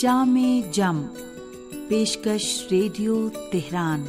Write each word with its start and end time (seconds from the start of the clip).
جام 0.00 0.62
جم، 0.72 1.02
پیشکش 1.88 2.66
radio 2.70 3.28
Tehran. 3.52 4.04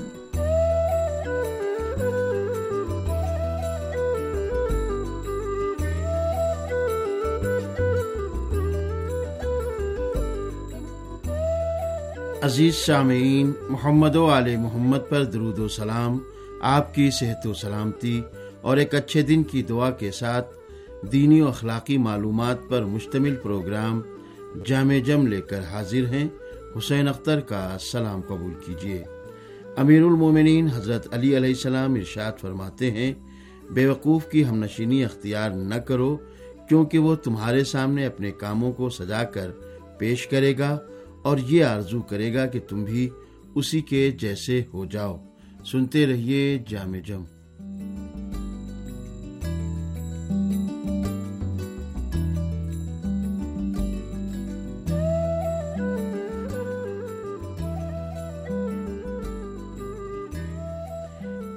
عزیز 12.44 12.76
سامعین، 12.76 13.52
محمد 13.70 14.16
و 14.16 14.38
علیہ 14.38 14.58
محمد 14.58 15.10
پر 15.10 15.24
درود 15.24 15.60
و 15.60 15.68
سلام، 15.68 16.18
آپ 16.62 16.96
کی 16.96 17.10
صحت 17.12 17.48
و 17.48 17.54
سلامتی 17.54 18.22
اور 18.62 18.78
ایک 18.78 18.96
اچھے 18.96 19.22
دن 19.22 19.44
کی 19.44 19.64
دعا 19.64 19.92
کے 19.92 20.12
ساتھ 20.12 20.48
دینی 21.12 21.42
و 21.42 21.48
اخلاقی 21.48 21.98
معلومات 21.98 22.58
پر 22.70 22.84
مشتمل 22.84 23.36
پروگرام 23.36 24.02
جامع 24.66 24.98
جم 25.06 25.28
لے 25.28 25.42
کر 25.42 25.62
حاضر 25.72 26.06
ہیں، 26.06 26.28
حسین 26.78 27.08
اختر 27.08 27.40
کا 27.40 27.78
سلام 27.80 28.22
قبول 28.22 28.54
کیجیے 28.66 29.04
امیر 29.78 30.04
المومنین 30.04 30.68
حضرت 30.68 31.14
علی 31.14 31.38
علیہ 31.38 31.50
السلام 31.50 31.94
ارشاد 31.94 32.32
فرماتے 32.42 32.92
ہیں، 32.92 33.14
بے 33.72 33.88
وقوف 33.88 34.28
کی 34.30 34.46
ہم 34.46 34.64
نشینی 34.64 35.06
اختیار 35.06 35.50
نہ 35.50 35.76
کرو، 35.76 36.18
کیونکہ 36.70 37.00
وہ 37.00 37.16
تمہارے 37.16 37.64
سامنے 37.64 38.06
اپنے 38.06 38.32
کاموں 38.32 38.72
کو 38.72 38.90
سجا 38.90 39.24
کر 39.24 39.52
پیش 39.98 40.28
کرے 40.28 40.58
گا 40.58 40.80
اور 41.22 41.38
یہ 41.50 41.64
آرزو 41.64 42.02
کرے 42.02 42.34
گا 42.34 42.46
کہ 42.46 42.60
تم 42.60 42.84
بھی 42.84 43.10
اسی 43.56 43.82
کے 43.82 44.12
جیسے 44.12 44.64
ہو 44.74 44.86
جاؤ۔ 44.86 45.18
سنتے 45.66 46.08
رہیے 46.08 46.64
جامع 46.68 47.00
جم۔ 47.06 47.24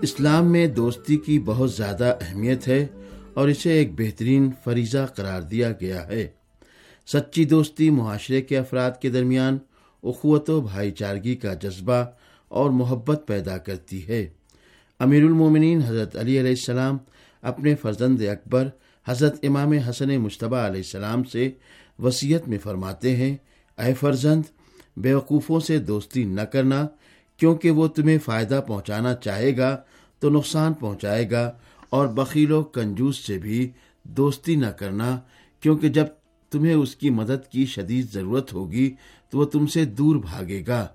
اسلام 0.02 0.52
میں 0.52 0.66
دوستی 0.66 1.16
کی 1.16 1.38
بہت 1.38 1.72
زیادہ 1.72 2.16
اہمیت 2.20 2.68
ہے 2.68 2.86
اور 3.34 3.48
اسے 3.48 3.72
ایک 3.72 3.90
بہترین 3.98 4.50
فریضہ 4.64 5.06
قرار 5.14 5.42
دیا 5.42 5.72
گیا 5.80 6.06
ہے۔ 6.06 6.26
سچی 7.06 7.44
دوستی 7.44 7.90
معاشرے 7.90 8.40
کے 8.42 8.58
افراد 8.58 8.90
کے 9.02 9.10
درمیان 9.10 9.58
اخوت 10.02 10.50
و 10.50 10.60
بھائی 10.60 10.90
چارگی 10.90 11.34
کا 11.34 11.54
جذبہ 11.54 12.04
اور 12.48 12.70
محبت 12.70 13.24
پیدا 13.26 13.58
کرتی 13.58 14.08
ہے۔ 14.08 14.26
امیر 15.00 15.22
المومنین 15.22 15.82
حضرت 15.82 16.16
علی 16.16 16.40
علیہ 16.40 16.50
السلام 16.50 16.98
اپنے 17.42 17.74
فرزند 17.74 18.20
اکبر، 18.20 18.68
حضرت 19.06 19.34
امام 19.42 19.72
حسن 19.72 20.16
مشتبہ 20.16 20.56
علیہ 20.56 20.80
السلام 20.80 21.24
سے 21.24 21.50
وسیعت 21.98 22.48
میں 22.48 22.58
فرماتے 22.62 23.16
ہیں، 23.16 23.36
اے 23.78 23.94
فرزند 23.94 24.42
بیوقوفوں 24.96 25.60
سے 25.60 25.78
دوستی 25.78 26.24
نہ 26.24 26.40
کرنا 26.40 26.86
کیونکہ 27.40 27.70
وہ 27.70 27.86
تمہیں 27.88 28.18
فائدہ 28.24 28.60
پہنچانا 28.66 29.14
چاہے 29.14 29.56
گا 29.56 29.76
تو 30.22 30.30
نقصان 30.30 30.72
پہنچائے 30.72 31.30
گا 31.30 31.50
اور 31.90 32.06
بخیل 32.08 32.52
و 32.52 32.62
کنجوس 32.64 33.16
سے 33.26 33.38
بھی 33.38 33.70
دوستی 34.04 34.54
نہ 34.56 34.66
کرنا، 34.66 35.18
کیونکہ 35.62 35.88
جب 35.88 36.06
تمہیں 36.52 36.74
اس 36.74 36.94
کی 36.96 37.10
مدد 37.10 37.46
کی 37.50 37.64
شدید 37.66 38.12
ضرورت 38.12 38.52
ہوگی 38.52 38.94
تو 39.30 39.38
وہ 39.38 39.44
تم 39.44 39.66
سے 39.66 39.84
دور 39.84 40.16
بھاگے 40.16 40.62
گا 40.66 40.86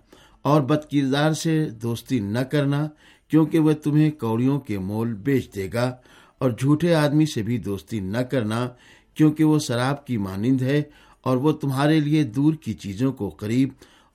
اور 0.42 0.62
بد 0.62 0.90
کردار 0.92 1.34
سے 1.34 1.54
دوستی 1.82 2.20
نہ 2.20 2.40
کرنا، 2.52 2.88
کیونکہ 3.32 3.60
وہ 3.60 3.74
تمہیں 3.74 4.10
کوڑیوں 4.12 4.60
کے 4.60 4.78
مول 4.80 5.14
بیچ 5.14 5.54
دے 5.56 5.68
گا 5.74 5.94
اور 6.38 6.52
جھوٹے 6.52 6.94
آدمی 6.96 7.26
سے 7.26 7.42
بھی 7.42 7.58
دوستی 7.58 8.00
نہ 8.00 8.22
کرنا، 8.32 8.68
کیونکہ 9.18 9.44
وہ 9.44 9.60
شراب 9.60 10.06
کی 10.08 10.18
مانند 10.18 10.62
ہے 10.62 10.82
اور 11.22 11.38
وہ 11.38 11.52
تمہارے 11.52 12.00
لیے 12.00 12.24
دور 12.36 12.54
کی 12.54 12.74
چیزوں 12.74 13.12
کو 13.14 13.30
قریب 13.30 13.70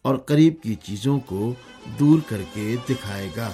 اور 0.04 0.14
قریب 0.14 0.54
کی 0.62 0.74
چیزوں 0.74 1.20
کو 1.20 1.52
دور 2.00 2.18
کر 2.26 2.40
کے 2.52 2.76
دکھائے 2.88 3.28
گا۔ 3.36 3.50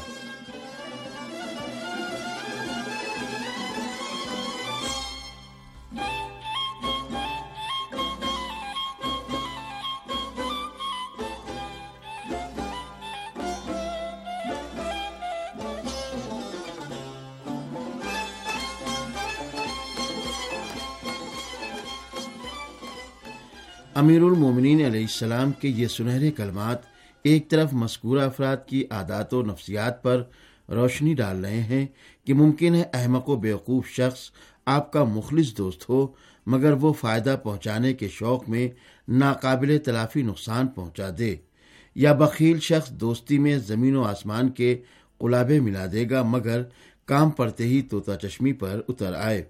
امیر 23.94 24.22
المومنین 24.22 24.84
علیہ 24.86 25.00
السلام 25.00 25.52
کے 25.52 25.68
یہ 25.68 25.86
سنہرے 25.86 26.30
کلمات 26.30 26.82
ایک 27.22 27.48
طرف 27.50 27.72
مذکورہ 27.72 28.24
افراد 28.24 28.56
کی 28.66 28.82
عادات 28.90 29.32
و 29.34 29.42
نفسیات 29.42 30.02
پر 30.02 30.22
روشنی 30.68 31.14
ڈال 31.14 31.44
رہے 31.44 31.60
ہیں 31.60 31.86
کہ 32.24 32.34
ممکن 32.34 32.74
ہے 32.74 32.84
احمق 32.92 33.28
و 33.28 33.36
بیوقوف 33.36 33.88
شخص 33.88 34.20
آپ 34.66 34.92
کا 34.92 35.02
مخلص 35.04 35.56
دوست 35.58 35.88
ہو، 35.88 36.06
مگر 36.46 36.72
وہ 36.72 36.92
فائدہ 36.92 37.36
پہنچانے 37.42 37.92
کے 37.94 38.08
شوق 38.08 38.48
میں 38.48 38.68
ناقابل 39.08 39.76
تلافی 39.78 40.22
نقصان 40.22 40.66
پہنچا 40.66 41.08
دے 41.18 41.34
یا 41.96 42.12
بخیل 42.12 42.60
شخص 42.60 42.90
دوستی 42.90 43.38
میں 43.38 43.56
زمین 43.58 43.96
و 43.96 44.02
آسمان 44.02 44.50
کے 44.50 44.76
قلابے 45.18 45.60
ملا 45.60 45.86
دے 45.92 46.08
گا، 46.10 46.22
مگر 46.22 46.62
کام 47.08 47.30
پڑتے 47.30 47.64
ہی 47.64 47.82
توتا 47.82 48.16
چشمی 48.16 48.52
پر 48.52 48.80
اتر 48.88 49.14
آئے۔ 49.14 49.42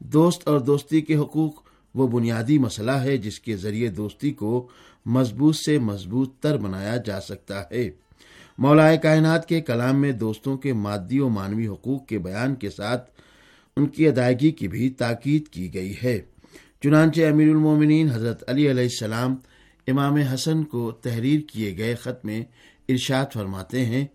دوست 0.00 0.48
اور 0.48 0.60
دوستی 0.60 1.00
کے 1.00 1.16
حقوق 1.16 1.64
وہ 1.96 2.06
بنیادی 2.06 2.58
مسئلہ 2.58 2.90
ہے 2.90 3.16
جس 3.16 3.40
کے 3.40 3.56
ذریعے 3.56 3.88
دوستی 3.88 4.30
کو 4.30 4.68
مضبوط 5.06 5.56
سے 5.56 5.78
مضبوط 5.78 6.38
تر 6.40 6.56
بنایا 6.56 6.96
جا 6.96 7.20
سکتا 7.20 7.62
ہے۔ 7.70 7.90
مولائے 8.58 8.96
کائنات 8.96 9.48
کے 9.48 9.60
کلام 9.60 10.00
میں 10.00 10.12
دوستوں 10.12 10.56
کے 10.56 10.72
مادی 10.72 11.18
و 11.18 11.28
مانوی 11.28 11.68
حقوق 11.68 12.06
کے 12.06 12.18
بیان 12.18 12.54
کے 12.54 12.70
ساتھ 12.70 13.10
ان 13.76 13.86
کی 13.86 14.08
ادائیگی 14.08 14.50
کی 14.50 14.68
بھی 14.68 14.90
تاکید 14.90 15.48
کی 15.48 15.74
گئی 15.74 15.94
ہے۔ 16.04 16.20
چنانچہ 16.82 17.20
امیر 17.20 17.48
المومنین 17.48 18.10
حضرت 18.10 18.44
علی 18.46 18.70
علیہ 18.70 18.82
السلام 18.82 19.36
امام 19.86 20.14
حسن 20.14 20.64
کو 20.64 20.90
تحریر 20.90 21.40
کیے 21.40 21.76
گئے 21.78 21.94
خط 21.94 22.24
میں 22.24 22.44
ارشاد 22.88 23.26
فرماتے 23.32 23.84
ہیں، 23.84 24.06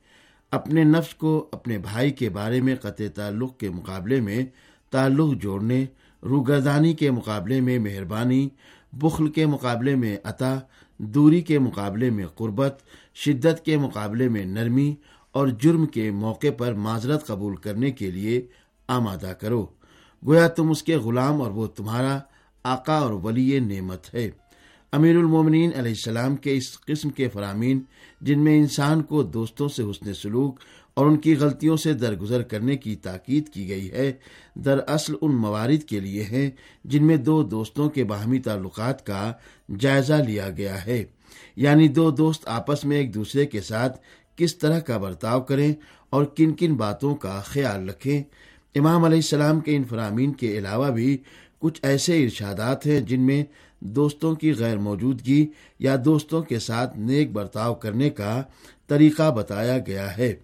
اپنے 0.52 0.84
نفس 0.84 1.16
کو 1.16 1.50
اپنے 1.52 1.78
بھائی 1.78 2.12
کے 2.12 2.30
بارے 2.30 2.62
میں 2.62 2.76
قطع 2.76 3.04
تعلق 3.16 3.58
کے 3.58 3.70
مقابلے 3.70 4.22
میں 4.22 4.46
تعلق 4.90 5.42
جوڑنے 5.42 5.86
روگردانی 6.24 6.94
کے 6.94 7.12
مقابلے 7.12 7.62
میں 7.62 7.80
مہربانی، 7.80 8.50
بخل 8.94 9.30
کے 9.30 9.46
مقابلے 9.46 9.96
میں 9.96 10.18
عطا، 10.24 10.60
دوری 10.98 11.42
کے 11.42 11.60
مقابلے 11.60 12.10
میں 12.10 12.28
قربت، 12.28 12.80
شدت 13.16 13.66
کے 13.66 13.78
مقابلے 13.78 14.30
میں 14.30 14.46
نرمی 14.46 14.96
اور 15.32 15.48
جرم 15.48 15.86
کے 15.86 16.12
موقع 16.12 16.48
پر 16.58 16.74
معذرت 16.74 17.28
قبول 17.28 17.56
کرنے 17.56 17.92
کے 17.92 18.12
لیے 18.12 18.48
آمادہ 18.88 19.34
کرو۔ 19.40 19.66
گویا 20.26 20.48
تم 20.48 20.70
اس 20.70 20.84
کے 20.84 20.98
غلام 20.98 21.42
اور 21.42 21.52
وہ 21.52 21.68
تمہارا 21.68 22.20
آقا 22.64 22.94
اور 22.94 23.12
ولی 23.12 23.60
نعمت 23.60 24.16
ہے۔ 24.16 24.30
امیر 24.92 25.16
المومنین 25.16 25.72
علیہ 25.76 25.92
السلام 25.92 26.36
کے 26.36 26.58
اس 26.58 26.82
قسم 26.82 27.10
کے 27.10 27.30
فرامین، 27.30 27.80
جن 28.22 28.40
میں 28.40 28.58
انسان 28.58 29.04
کو 29.04 29.24
دوستوں 29.24 29.70
سے 29.70 29.84
حسن 29.84 30.14
سلوک 30.14 30.60
اور 31.02 31.10
ان 31.10 31.18
کی 31.18 31.36
غلطیوں 31.36 31.78
سے 31.78 31.94
درگزر 31.94 32.42
کرنے 32.42 32.78
کی 32.78 32.96
تاکید 32.96 33.50
کی 33.50 33.70
گئی 33.70 33.92
ہے۔ 33.92 34.12
دراصل 34.56 35.14
ان 35.22 35.36
موارد 35.36 35.84
کے 35.84 36.00
لیے 36.00 36.24
ہیں 36.24 36.52
جن 36.86 37.08
میں 37.08 37.18
دو 37.18 37.44
دوستوں 37.44 37.90
کے 37.90 38.04
باہمی 38.04 38.40
تعلقات 38.40 39.06
کا 39.06 39.34
جائزہ 39.80 40.14
لیا 40.14 40.50
گیا 40.50 40.86
ہے۔ 40.86 41.06
یعنی 41.56 41.88
دو 41.88 42.12
دوست 42.12 42.48
آپس 42.48 42.86
میں 42.86 42.98
ایک 42.98 43.14
دوسرے 43.14 43.46
کے 43.46 43.62
ساتھ 43.62 44.02
کس 44.36 44.58
طرح 44.58 44.80
کا 44.80 44.98
برتاؤ 44.98 45.42
کریں 45.42 45.74
اور 46.10 46.26
کن 46.26 46.54
کن 46.54 46.74
باتوں 46.74 47.16
کا 47.16 47.42
خیال 47.46 47.90
رکھیں۔ 47.90 48.24
امام 48.76 49.04
علیہ 49.04 49.18
السلام 49.18 49.60
کے 49.60 49.76
ان 49.76 49.84
فرامین 49.84 50.34
کے 50.34 50.58
علاوہ 50.58 50.90
بھی 50.90 51.18
کچھ 51.60 51.80
ایسے 51.84 52.24
ارشادات 52.24 52.88
ہیں 52.88 53.00
جن 53.00 53.22
میں 53.22 53.44
دوستوں 53.80 54.36
کی 54.36 54.54
غیر 54.54 54.78
موجودگی 54.78 55.48
یا 55.80 55.96
دوستوں 56.06 56.42
کے 56.42 56.60
ساتھ 56.60 57.00
نیک 57.00 57.32
برتاؤ 57.32 57.74
کرنے 57.74 58.10
کا 58.10 58.42
طریقہ 58.88 59.32
بتایا 59.32 59.78
گیا 59.88 60.18
ہے۔ 60.18 60.36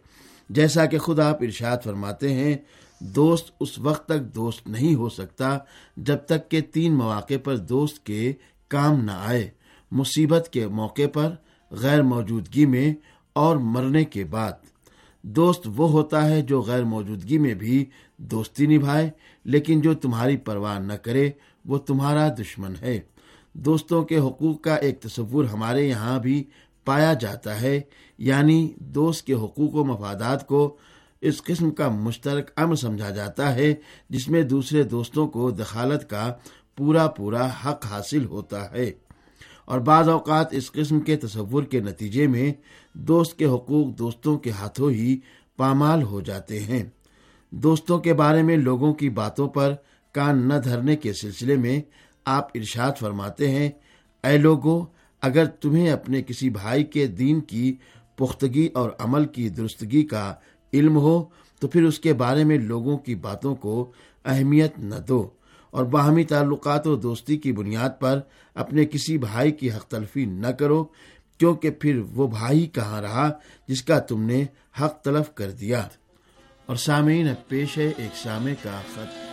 جیسا 0.49 0.85
کہ 0.85 0.97
خود 0.97 1.19
آپ 1.19 1.41
ارشاد 1.41 1.77
فرماتے 1.83 2.33
ہیں، 2.33 2.57
دوست 2.99 3.51
اس 3.59 3.79
وقت 3.79 4.05
تک 4.05 4.35
دوست 4.35 4.67
نہیں 4.67 4.95
ہو 4.95 5.09
سکتا 5.09 5.57
جب 5.97 6.17
تک 6.17 6.51
کہ 6.51 6.61
تین 6.61 6.93
مواقع 6.93 7.33
پر 7.43 7.57
دوست 7.57 8.05
کے 8.05 8.33
کام 8.67 9.03
نہ 9.03 9.11
آئے، 9.11 9.49
مصیبت 9.91 10.49
کے 10.51 10.67
موقع 10.67 11.07
پر، 11.13 11.35
غیر 11.71 12.01
موجودگی 12.01 12.65
میں 12.65 12.93
اور 13.33 13.57
مرنے 13.57 14.03
کے 14.05 14.23
بعد۔ 14.23 14.51
دوست 15.21 15.67
وہ 15.75 15.89
ہوتا 15.89 16.29
ہے 16.29 16.41
جو 16.41 16.61
غیر 16.61 16.83
موجودگی 16.83 17.37
میں 17.37 17.53
بھی 17.53 17.85
دوستی 18.17 18.65
نبھائے، 18.65 19.09
لیکن 19.45 19.81
جو 19.81 19.93
تمہاری 19.93 20.37
پرواہ 20.37 20.79
نہ 20.79 20.93
کرے، 20.93 21.29
وہ 21.65 21.77
تمہارا 21.77 22.27
دشمن 22.39 22.73
ہے۔ 22.81 22.99
دوستوں 23.53 24.03
کے 24.03 24.17
حقوق 24.17 24.61
کا 24.61 24.75
ایک 24.75 25.01
تصور 25.01 25.45
ہمارے 25.45 25.87
یہاں 25.87 26.19
بھی 26.19 26.43
پایا 26.87 27.13
جاتا 27.13 27.61
ہے 27.61 27.81
یعنی 28.17 28.73
دوست 28.79 29.25
کے 29.25 29.33
حقوق 29.33 29.75
و 29.75 29.85
مفادات 29.85 30.47
کو 30.47 30.77
اس 31.21 31.43
قسم 31.43 31.71
کا 31.71 31.89
مشترک 31.89 32.51
امر 32.55 32.75
سمجھا 32.75 33.09
جاتا 33.09 33.55
ہے، 33.55 33.75
جس 34.09 34.27
میں 34.29 34.41
دوسرے 34.41 34.83
دوستوں 34.83 35.27
کو 35.27 35.51
دخالت 35.51 36.09
کا 36.09 36.33
پورا 36.77 37.07
پورا 37.07 37.45
حق 37.45 37.85
حاصل 37.85 38.25
ہوتا 38.25 38.71
ہے۔ 38.71 38.91
اور 39.65 39.79
بعض 39.79 40.09
اوقات 40.09 40.53
اس 40.53 40.71
قسم 40.71 40.99
کے 40.99 41.15
تصور 41.15 41.63
کے 41.63 41.79
نتیجے 41.79 42.27
میں 42.27 42.53
دوست 42.93 43.37
کے 43.37 43.45
حقوق 43.45 43.97
دوستوں 43.97 44.37
کے 44.37 44.49
ہاتھوں 44.49 44.91
ہی 44.91 45.17
پامال 45.57 46.03
ہو 46.03 46.21
جاتے 46.21 46.59
ہیں۔ 46.59 46.83
دوستوں 47.51 47.99
کے 47.99 48.13
بارے 48.13 48.41
میں 48.43 48.57
لوگوں 48.57 48.93
کی 48.93 49.09
باتوں 49.09 49.49
پر 49.49 49.73
کان 50.11 50.47
نہ 50.47 50.53
دھرنے 50.53 50.95
کے 50.95 51.13
سلسلے 51.13 51.55
میں 51.55 51.81
آپ 52.25 52.47
ارشاد 52.55 52.91
فرماتے 52.99 53.51
ہیں، 53.51 53.69
اے 54.23 54.37
لوگوں 54.37 54.85
اگر 55.27 55.45
تمہیں 55.45 55.89
اپنے 55.89 56.21
کسی 56.21 56.49
بھائی 56.49 56.83
کے 56.83 57.07
دین 57.07 57.41
کی 57.41 57.75
پختگی 58.15 58.67
اور 58.73 58.89
عمل 58.99 59.25
کی 59.25 59.49
درستگی 59.49 60.03
کا 60.03 60.35
علم 60.73 60.97
ہو، 60.97 61.23
تو 61.59 61.67
پھر 61.67 61.83
اس 61.83 61.99
کے 61.99 62.13
بارے 62.13 62.43
میں 62.43 62.57
لوگوں 62.57 62.97
کی 62.97 63.15
باتوں 63.15 63.55
کو 63.55 63.91
اہمیت 64.25 64.79
نہ 64.79 64.95
دو 65.07 65.29
اور 65.71 65.85
باہمی 65.85 66.23
تعلقات 66.23 66.87
و 66.87 66.95
دوستی 66.95 67.37
کی 67.37 67.51
بنیاد 67.51 67.89
پر 67.99 68.19
اپنے 68.55 68.85
کسی 68.85 69.17
بھائی 69.17 69.51
کی 69.51 69.71
حق 69.71 69.87
تلفی 69.87 70.25
نہ 70.25 70.47
کرو، 70.47 70.83
کیونکہ 71.37 71.69
پھر 71.71 72.01
وہ 72.13 72.27
بھائی 72.27 72.65
کہاں 72.65 73.01
رہا 73.01 73.31
جس 73.67 73.83
کا 73.83 73.99
تم 73.99 74.21
نے 74.21 74.43
حق 74.81 75.01
تلف 75.01 75.33
کر 75.35 75.51
دیا۔ 75.51 75.87
اور 76.65 76.75
سامعین 76.75 77.27
پیش 77.47 77.77
ہے 77.77 77.91
ایک 77.97 78.17
سامع 78.17 78.51
کا 78.63 78.81
خط۔ 78.93 79.26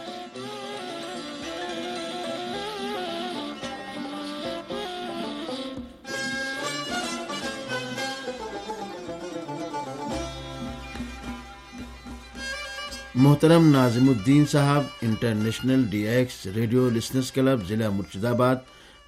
محترم 13.14 13.70
ناظم 13.70 14.08
الدین 14.08 14.46
صاحب، 14.46 14.82
international 15.02 15.84
D 15.90 16.08
X 16.08 16.46
radio 16.46 16.90
listeners 16.90 17.32
club, 17.32 17.68
ضلع 17.68 17.88
مرشد 17.88 18.24
آباد، 18.24 18.56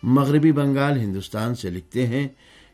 مغربی 0.03 0.53
بنگال، 0.53 0.97
ہندوستان 0.97 1.55
سے 1.55 1.71
لکھتے 1.71 2.07
ہیں 2.07 2.29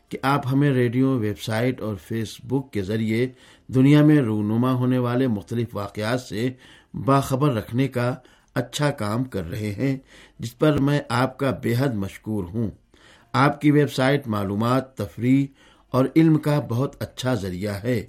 کہ 0.09 0.17
آپ 0.21 0.47
ہمیں 0.51 0.69
ریڈیو، 0.71 1.17
ویب 1.17 1.39
سائٹ 1.39 1.81
اور 1.81 1.95
فیس 1.95 2.37
بک 2.43 2.73
کے 2.73 2.81
ذریعے 2.81 3.27
دنیا 3.67 4.03
میں 4.03 4.17
رونما 4.17 4.73
ہونے 4.73 4.97
والے 4.97 5.27
مختلف 5.27 5.67
واقعات 5.73 6.21
سے 6.21 6.49
باخبر 6.93 7.53
رکھنے 7.53 7.87
کا 7.87 8.15
اچھا 8.55 8.91
کام 8.91 9.23
کر 9.23 9.49
رہے 9.49 9.71
ہیں، 9.71 9.97
جس 10.39 10.57
پر 10.57 10.77
میں 10.77 10.99
آپ 11.09 11.37
کا 11.37 11.51
بے 11.63 11.73
حد 11.77 11.93
مشکور 11.93 12.43
ہوں۔ 12.43 12.71
آپ 13.33 13.61
کی 13.61 13.71
ویب 13.71 13.93
سائٹ 13.93 14.27
معلومات، 14.27 14.97
تفریح 14.97 15.45
اور 15.91 16.05
علم 16.15 16.37
کا 16.37 16.59
بہت 16.59 17.01
اچھا 17.01 17.33
ذریعہ 17.33 17.73
ہے۔ 17.73 18.05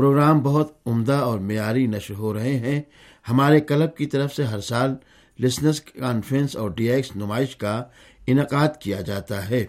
پروگرام 0.00 0.40
بہت 0.40 0.72
عمدہ 0.86 1.12
اور 1.12 1.38
معیاری 1.38 1.86
نشر 1.86 2.14
ہو 2.14 2.34
رہے 2.34 2.58
ہیں۔ 2.58 2.82
ہمارے 3.28 3.60
کلب 3.60 3.96
کی 3.96 4.06
طرف 4.06 4.34
سے 4.34 4.44
ہر 4.44 4.60
سال 4.60 4.94
لسنس 5.40 5.80
کانفرنس 5.80 6.56
اور 6.56 6.70
ڈی 6.70 6.90
ایکس 6.90 7.16
نمائش 7.16 7.56
کا 7.56 7.84
انعقاد 8.26 8.68
کیا 8.80 9.00
جاتا 9.00 9.50
ہے۔ 9.50 9.66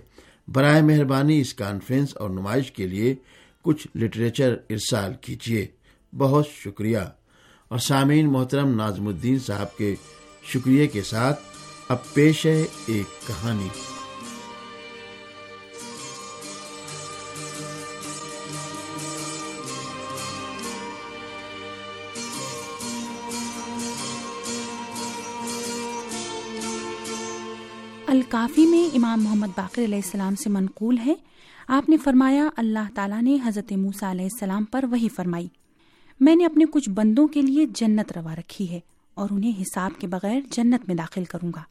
برائے 0.47 0.81
مہربانی 0.81 1.41
اس 1.41 1.53
کانفرنس 1.53 2.17
اور 2.17 2.29
نمائش 2.29 2.71
کے 2.71 2.87
لیے 2.87 3.15
کچھ 3.63 3.87
لٹریچر 3.97 4.55
ارسال 4.69 5.13
کیجیے۔ 5.21 5.67
بہت 6.17 6.47
شکریہ۔ 6.47 6.99
اور 7.67 7.79
سامعین 7.79 8.31
محترم 8.31 8.75
نازم 8.75 9.07
الدین 9.07 9.39
صاحب 9.39 9.77
کے 9.77 9.95
شکریہ 10.43 10.87
کے 10.87 11.01
ساتھ 11.01 11.39
اب 11.89 12.13
پیش 12.13 12.45
ہے 12.45 12.63
ایک 12.87 13.27
کہانی۔ 13.27 13.90
الکافی 28.11 28.65
میں 28.65 28.95
امام 28.95 29.23
محمد 29.23 29.47
باقر 29.57 29.83
علیہ 29.83 29.95
السلام 29.95 30.35
سے 30.35 30.49
منقول 30.49 30.97
ہے۔ 31.05 31.13
آپ 31.67 31.89
نے 31.89 31.97
فرمایا، 31.97 32.49
اللہ 32.57 32.89
تعالیٰ 32.95 33.21
نے 33.21 33.37
حضرت 33.45 33.73
موسیٰ 33.73 34.09
علیہ 34.09 34.25
السلام 34.25 34.63
پر 34.63 34.85
وہی 34.91 35.09
فرمائی۔ 35.09 35.47
میں 36.19 36.35
نے 36.35 36.45
اپنے 36.45 36.65
کچھ 36.71 36.89
بندوں 36.89 37.27
کے 37.27 37.41
لیے 37.41 37.65
جنت 37.65 38.17
روا 38.17 38.35
رکھی 38.35 38.69
ہے 38.69 38.79
اور 39.13 39.27
انہیں 39.31 39.61
حساب 39.61 39.91
کے 39.99 40.07
بغیر 40.07 40.39
جنت 40.51 40.87
میں 40.87 40.95
داخل 40.95 41.23
کروں 41.23 41.51
گا۔ 41.55 41.61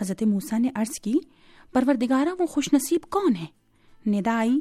حضرت 0.00 0.22
موسیٰ 0.22 0.58
نے 0.58 0.68
عرض 0.74 1.00
کی، 1.02 1.14
پروردگارہ، 1.72 2.28
وہ 2.38 2.46
خوش 2.46 2.68
نصیب 2.72 3.00
کون 3.10 3.36
ہے؟ 3.36 3.46
ندا 4.06 4.38
آئی، 4.38 4.60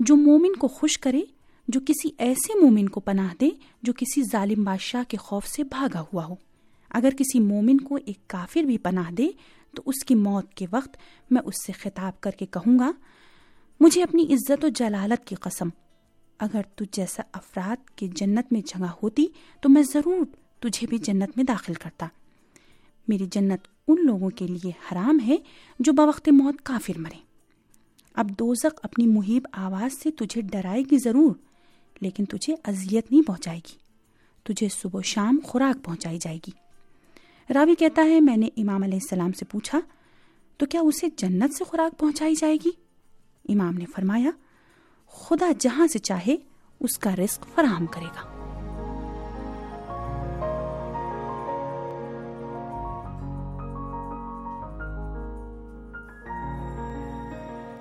جو 0.00 0.16
مومن 0.16 0.56
کو 0.56 0.68
خوش 0.68 0.98
کرے، 0.98 1.20
جو 1.68 1.80
کسی 1.80 2.08
ایسے 2.18 2.60
مومن 2.60 2.88
کو 2.88 3.00
پناہ 3.00 3.34
دے، 3.40 3.48
جو 3.82 3.92
کسی 3.92 4.22
ظالم 4.22 4.64
بادشاہ 4.64 5.02
کے 5.08 5.16
خوف 5.16 5.46
سے 5.46 5.64
بھاگا 5.64 6.00
ہوا 6.00 6.24
ہو۔ 6.24 6.34
اگر 6.90 7.10
کسی 7.10 7.40
مومن 7.40 7.78
کو 7.78 7.98
ایک 8.06 8.28
کافر 8.28 8.62
بھی 8.62 8.78
پناہ 8.78 9.10
دے 9.10 9.28
تو 9.76 9.82
اس 9.86 10.04
کی 10.04 10.14
موت 10.14 10.54
کے 10.54 10.66
وقت 10.70 10.96
میں 11.30 11.42
اس 11.44 11.54
سے 11.66 11.72
خطاب 11.72 12.20
کر 12.20 12.30
کے 12.30 12.46
کہوں 12.46 12.78
گا، 12.78 12.90
مجھے 13.80 14.02
اپنی 14.02 14.34
عزت 14.34 14.64
و 14.64 14.68
جلالت 14.68 15.26
کی 15.26 15.34
قسم، 15.34 15.68
اگر 16.38 16.62
تجھ 16.74 16.96
جیسا 16.96 17.22
افراد 17.32 17.90
کی 17.90 18.08
جنت 18.08 18.52
میں 18.52 18.60
جگہ 18.60 18.86
ہوتی 19.02 19.26
تو 19.60 19.68
میں 19.68 19.82
ضرور 19.82 20.26
تجھے 20.58 20.86
بھی 20.86 20.98
جنت 20.98 21.36
میں 21.36 21.44
داخل 21.44 21.74
کرتا۔ 21.74 22.06
میری 23.08 23.26
جنت 23.32 23.68
ان 23.88 24.06
لوگوں 24.06 24.30
کے 24.30 24.46
لیے 24.46 24.70
حرام 24.92 25.18
ہے 25.26 25.36
جو 25.78 25.92
بوقت 25.92 26.28
موت 26.28 26.62
کافر 26.62 26.98
مرے 26.98 27.18
اب 28.14 28.30
دوزق 28.30 28.80
اپنی 28.82 29.06
محیب 29.06 29.46
آواز 29.52 30.02
سے 30.02 30.10
تجھے 30.10 30.40
ڈرائے 30.40 30.82
گی 30.90 30.98
ضرور، 30.98 31.34
لیکن 32.00 32.24
تجھے 32.24 32.54
اذیت 32.64 33.12
نہیں 33.12 33.22
پہنچائے 33.22 33.58
گی۔ 33.58 33.76
تجھے 34.42 34.68
صبح 34.68 34.98
و 34.98 35.02
شام 35.02 35.38
خوراک 35.44 35.84
پہنچائی 35.84 36.18
جائے 36.20 36.36
گی۔ 36.36 36.63
راوی 37.54 37.74
کہتا 37.74 38.04
ہے، 38.04 38.20
میں 38.20 38.36
نے 38.36 38.48
امام 38.56 38.82
علیہ 38.82 38.98
السلام 39.02 39.32
سے 39.32 39.44
پوچھا، 39.44 39.80
تو 40.56 40.66
کیا 40.66 40.80
اسے 40.80 41.06
جنت 41.16 41.54
سے 41.54 41.64
خوراک 41.64 41.98
پہنچائی 41.98 42.34
جائے 42.34 42.56
گی؟ 42.64 42.70
امام 43.48 43.74
نے 43.74 43.84
فرمایا، 43.86 44.30
خدا 45.06 45.52
جہاں 45.58 45.86
سے 45.86 45.98
چاہے 45.98 46.36
اس 46.80 46.98
کا 46.98 47.16
رزق 47.16 47.46
فراہم 47.54 47.86
کرے 47.86 48.04
گا۔ 48.04 48.34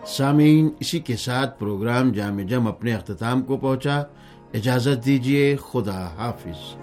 سامعین، 0.07 0.69
اسی 0.80 1.00
کے 1.00 1.15
ساتھ 1.15 1.60
پروگرام 1.60 2.12
جامع 2.12 2.42
جم 2.42 2.68
اپنے 2.68 2.94
اختتام 2.94 3.42
کو 3.42 3.57
پہنچا۔ 3.57 4.00
اجازت 4.54 5.06
دیجیے 5.06 5.56
خدا 5.71 6.15
حافظ۔ 6.15 6.75